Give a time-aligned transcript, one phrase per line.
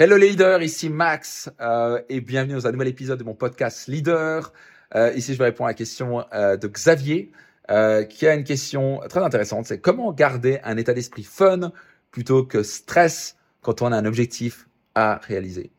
[0.00, 3.88] Hello les leaders, ici Max euh, et bienvenue dans un nouvel épisode de mon podcast
[3.88, 4.52] Leader.
[4.94, 7.32] Euh, ici, je vais répondre à la question euh, de Xavier
[7.68, 9.66] euh, qui a une question très intéressante.
[9.66, 11.72] C'est comment garder un état d'esprit fun
[12.12, 15.72] plutôt que stress quand on a un objectif à réaliser?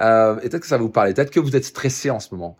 [0.00, 1.12] Euh, et peut-être que ça va vous parler.
[1.12, 2.56] Peut-être que vous êtes stressé en ce moment.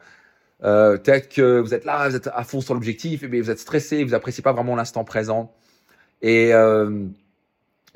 [0.63, 3.61] Euh, peut-être que vous êtes là, vous êtes à fond sur l'objectif, et vous êtes
[3.61, 5.55] stressé, vous appréciez pas vraiment l'instant présent.
[6.21, 6.53] Et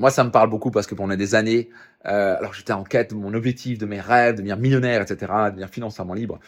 [0.03, 1.71] moi, ça me parle beaucoup parce que pendant des années,
[2.07, 5.33] euh, alors j'étais en quête de mon objectif, de mes rêves, de devenir millionnaire, etc.,
[5.45, 6.41] de devenir financièrement libre.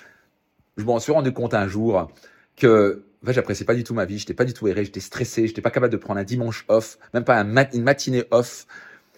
[0.76, 2.10] Je m'en suis rendu compte un jour
[2.56, 4.98] que en fait, j'appréciais pas du tout ma vie, j'étais pas du tout erré, j'étais
[4.98, 8.66] stressé, j'étais pas capable de prendre un dimanche off, même pas une matinée off.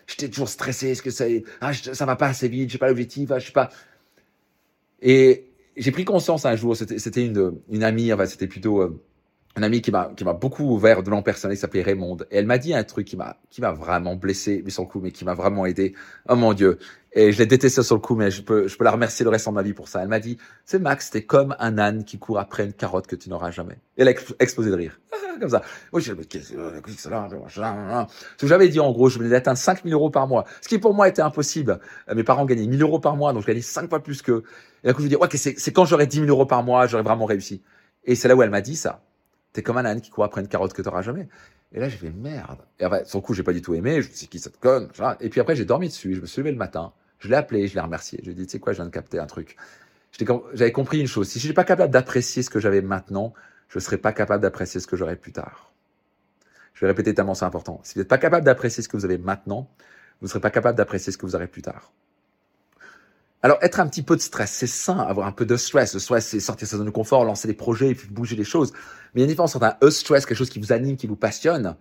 [0.07, 1.25] J'étais toujours stressé, est-ce que ça,
[1.63, 3.71] ah, ça va pas assez vite, j'ai pas l'objectif, ah, je sais pas.
[5.01, 5.47] Et
[5.79, 9.03] j'ai pris conscience un jour, c'était une, une amie, enfin c'était plutôt euh,
[9.57, 12.19] un ami qui m'a qui m'a beaucoup ouvert de l'an personnel, qui s'appelait Raymond.
[12.31, 15.01] Et elle m'a dit un truc qui m'a qui m'a vraiment blessé, mais le coup,
[15.01, 15.95] mais qui m'a vraiment aidé.
[16.29, 16.79] Oh mon Dieu.
[17.13, 19.31] Et je l'ai détesté sur le coup, mais je peux je peux la remercier le
[19.31, 20.03] reste de ma vie pour ça.
[20.03, 23.17] Elle m'a dit, c'est Max, t'es comme un âne qui court après une carotte que
[23.17, 23.79] tu n'auras jamais.
[23.97, 25.01] Et elle a explosé de rire.
[25.41, 25.63] comme ça.
[25.93, 30.45] Oui, je qu'est-ce que j'avais dit en gros, je venais d'atteindre 5000 euros par mois.
[30.61, 31.81] Ce qui pour moi était impossible.
[32.15, 34.43] Mes parents gagnaient 1000 euros par mois, donc je gagnais 5 fois plus que.
[34.85, 37.03] Et là, je me dis, ouais, c'est quand j'aurai 10 000 euros par mois, j'aurais
[37.03, 37.63] vraiment réussi.
[38.05, 39.06] Et c'est là où elle m'a dit ça.
[39.57, 41.31] T'es comme un âne qui court après une carotte que t'auras jamais.
[41.73, 42.59] Et là, j'ai fait merde.
[42.79, 44.03] Et après, le coup, j'ai pas du tout aimé.
[44.03, 44.91] Je me suis dit, qui cette conne?
[45.21, 46.15] Et puis après, j'ai dormi dessus.
[46.15, 46.93] Je me suis levé le matin.
[47.21, 48.19] Je l'ai appelé, je l'ai remercié.
[48.21, 49.57] Je lui ai dit, tu sais quoi, je viens de capter un truc.
[50.53, 51.27] J'avais compris une chose.
[51.27, 53.33] Si je suis pas capable d'apprécier ce que j'avais maintenant,
[53.71, 55.73] je serai pas capable d'apprécier ce que j'aurai plus tard.
[56.75, 57.81] Je vais répéter tellement c'est important.
[57.83, 59.71] Si vous n'êtes pas capable d'apprécier ce que vous avez maintenant,
[60.21, 61.93] vous ne serez pas capable d'apprécier ce que vous aurez plus tard.
[63.47, 65.95] Alors, être un petit peu de stress, c'est sain, avoir un peu de stress.
[65.95, 68.35] Le stress, c'est sortir de sa zone de confort, lancer des projets et puis bouger
[68.35, 68.73] les choses.
[68.73, 68.81] Mais
[69.15, 71.15] il y a une différence entre un e-stress, quelque chose qui vous anime, qui vous
[71.15, 71.77] passionne,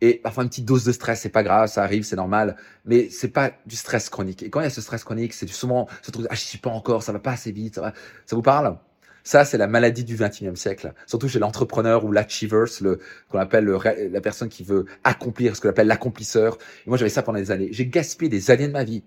[0.00, 2.56] et parfois une petite dose de stress, c'est pas grave, ça arrive, c'est normal.
[2.86, 4.42] Mais c'est pas du stress chronique.
[4.42, 6.56] Et quand il y a ce stress chronique, c'est souvent ce truc, ah, je suis
[6.56, 7.92] pas encore, ça va pas assez vite, ça va.
[8.30, 8.78] Vous parle?
[9.22, 10.94] Ça, c'est la maladie du 21e siècle.
[11.06, 15.68] Surtout chez l'entrepreneur ou l'achievers, le, qu'on appelle la personne qui veut accomplir, ce qu'on
[15.68, 16.56] appelle l'accomplisseur.
[16.86, 17.68] Et moi, j'avais ça pendant des années.
[17.72, 19.02] J'ai gaspillé des années de ma vie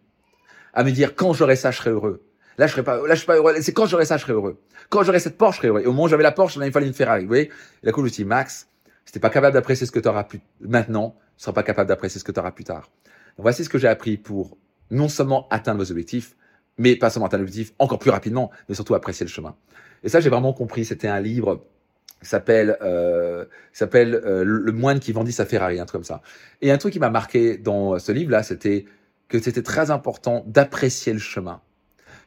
[0.73, 2.23] à me dire quand j'aurai ça, je serai heureux.
[2.57, 3.55] Là, je serai pas, là, je suis pas heureux.
[3.61, 4.59] C'est quand j'aurai ça, je serai heureux.
[4.89, 5.81] Quand j'aurai cette Porsche, je serai heureux.
[5.81, 7.21] Et au moment où j'avais la Porsche, il fallait une Ferrari.
[7.21, 7.45] Vous voyez?
[7.45, 8.67] Et là, coup, je me suis dit, Max,
[9.05, 11.87] si t'es pas capable d'apprécier ce que tu auras plus maintenant, tu seras pas capable
[11.87, 12.89] d'apprécier ce que tu auras plus tard.
[13.37, 14.57] Voici ce que j'ai appris pour
[14.91, 16.35] non seulement atteindre vos objectifs,
[16.77, 19.55] mais pas seulement atteindre l'objectif encore plus rapidement, mais surtout apprécier le chemin.
[20.03, 20.83] Et ça, j'ai vraiment compris.
[20.83, 21.65] C'était un livre
[22.21, 26.21] qui s'appelle euh, s'appelle euh, le moine qui vendit sa Ferrari, un truc comme ça.
[26.61, 28.85] Et un truc qui m'a marqué dans ce livre-là, c'était
[29.29, 31.61] que c'était très important d'apprécier le chemin,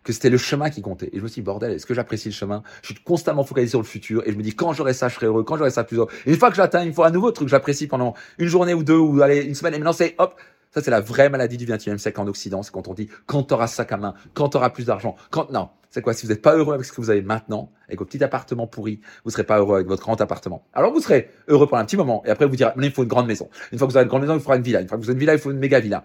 [0.04, 1.10] que c'était le chemin qui comptait.
[1.12, 2.62] Et je me suis dit, bordel, est-ce que j'apprécie le chemin?
[2.80, 5.16] Je suis constamment focalisé sur le futur et je me dis, quand j'aurai ça, je
[5.16, 6.08] serai heureux, quand j'aurai ça, plus heureux.
[6.24, 8.82] Et une fois que j'atteins, une fois un nouveau truc, j'apprécie pendant une journée ou
[8.82, 10.34] deux ou allez, une semaine et maintenant c'est hop,
[10.72, 12.62] ça, c'est la vraie maladie du 21e siècle en Occident.
[12.62, 15.16] C'est quand on dit, quand tu auras sac à main, quand tu auras plus d'argent,
[15.30, 15.68] quand, non.
[15.90, 16.14] C'est quoi?
[16.14, 18.66] Si vous n'êtes pas heureux avec ce que vous avez maintenant, avec votre petit appartement
[18.66, 20.64] pourri, vous serez pas heureux avec votre grand appartement.
[20.72, 23.10] Alors vous serez heureux pendant un petit moment, et après vous direz, il faut une
[23.10, 23.50] grande maison.
[23.72, 24.80] Une fois que vous avez une grande maison, il faudra une villa.
[24.80, 26.04] Une fois que vous avez une villa, il faut une méga villa.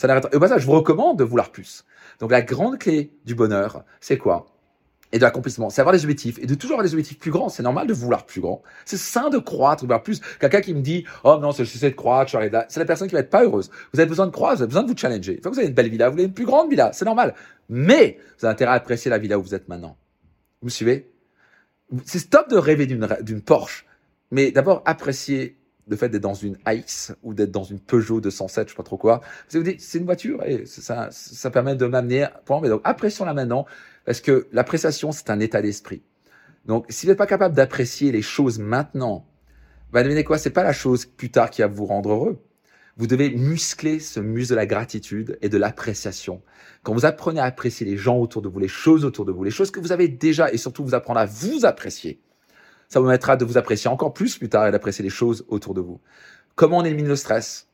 [0.00, 1.84] Ça n'arrête au passage, je vous recommande de vouloir plus.
[2.20, 4.46] Donc la grande clé du bonheur, c'est quoi?
[5.12, 7.50] Et de l'accomplissement, c'est avoir des objectifs et de toujours avoir des objectifs plus grands.
[7.50, 8.62] C'est normal de vouloir plus grand.
[8.86, 10.22] C'est sain de croître, de vouloir plus.
[10.40, 13.28] Quelqu'un qui me dit, oh non, c'est de croître, c'est la personne qui va être
[13.28, 13.70] pas heureuse.
[13.92, 15.34] Vous avez besoin de croître, vous avez besoin de vous challenger.
[15.34, 17.04] Une fois que vous avez une belle villa, vous voulez une plus grande villa, c'est
[17.04, 17.34] normal.
[17.68, 19.98] Mais vous avez intérêt à apprécier la villa où vous êtes maintenant.
[20.62, 21.10] Vous me suivez?
[22.06, 23.84] C'est stop de rêver d'une Porsche,
[24.30, 25.58] mais d'abord apprécier
[25.90, 28.84] le fait d'être dans une Ice ou d'être dans une Peugeot 207, je sais pas
[28.84, 29.20] trop quoi.
[29.48, 32.28] C'est une voiture et ça, ça permet de m'amener.
[32.62, 33.66] Mais donc, apprécions-la maintenant
[34.04, 36.02] parce que l'appréciation, c'est un état d'esprit?
[36.64, 39.26] Donc, si vous n'êtes pas capable d'apprécier les choses maintenant,
[39.92, 42.38] bah, devinez quoi, c'est pas la chose plus tard qui va vous rendre heureux.
[42.96, 46.42] Vous devez muscler ce muscle de la gratitude et de l'appréciation.
[46.84, 49.42] Quand vous apprenez à apprécier les gens autour de vous, les choses autour de vous,
[49.42, 52.20] les choses que vous avez déjà et surtout vous apprendre à vous apprécier,
[52.90, 55.74] ça vous permettra de vous apprécier encore plus plus tard et d'apprécier les choses autour
[55.74, 56.00] de vous.
[56.56, 57.68] Comment on élimine le stress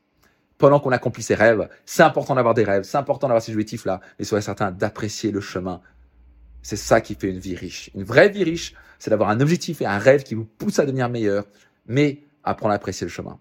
[0.59, 1.69] pendant qu'on accomplit ses rêves?
[1.87, 5.41] C'est important d'avoir des rêves, c'est important d'avoir ces objectifs-là, mais soyez certain d'apprécier le
[5.41, 5.81] chemin.
[6.63, 7.91] C'est ça qui fait une vie riche.
[7.95, 10.85] Une vraie vie riche, c'est d'avoir un objectif et un rêve qui vous pousse à
[10.85, 11.47] devenir meilleur,
[11.87, 13.39] mais apprendre à apprécier le chemin.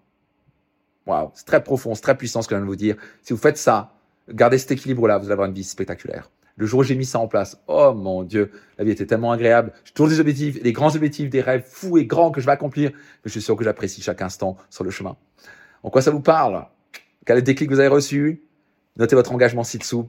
[1.06, 2.96] Waouh, c'est très profond, c'est très puissant ce que je viens de vous dire.
[3.22, 3.94] Si vous faites ça,
[4.28, 6.30] gardez cet équilibre-là, vous allez avoir une vie spectaculaire.
[6.56, 9.30] Le jour où j'ai mis ça en place, oh mon Dieu, la vie était tellement
[9.30, 9.72] agréable.
[9.84, 12.52] J'ai toujours des objectifs, des grands objectifs, des rêves fous et grands que je vais
[12.52, 12.90] accomplir.
[12.92, 15.16] Mais je suis sûr que j'apprécie chaque instant sur le chemin.
[15.82, 16.66] En quoi ça vous parle?
[17.26, 18.42] Quel est le déclic que vous avez reçu?
[18.96, 20.08] Notez votre engagement ci-dessous.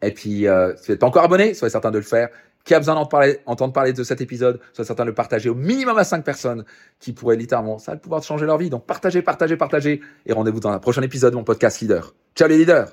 [0.00, 2.28] Et puis, euh, si vous n'êtes pas encore abonné, soyez certain de le faire.
[2.64, 5.98] Qui a besoin d'entendre parler, de cet épisode, soyez certain de le partager au minimum
[5.98, 6.64] à 5 personnes
[6.98, 8.70] qui pourraient littéralement, ça va pouvoir changer leur vie.
[8.70, 10.00] Donc partagez, partagez, partagez.
[10.24, 12.14] Et rendez-vous dans un prochain épisode de mon podcast Leader.
[12.34, 12.88] Ciao les leaders